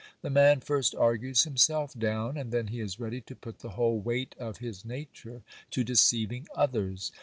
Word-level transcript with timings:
The 0.23 0.31
man 0.31 0.61
first 0.61 0.95
argues 0.95 1.43
himself 1.43 1.93
down, 1.93 2.35
and 2.35 2.51
then 2.51 2.69
he 2.69 2.79
is 2.79 2.99
ready 2.99 3.21
to 3.21 3.35
put 3.35 3.59
the 3.59 3.73
whole 3.77 3.99
weight 3.99 4.33
of 4.39 4.57
his 4.57 4.83
nature 4.83 5.43
to 5.69 5.83
deceiving 5.83 6.47
others. 6.55 7.11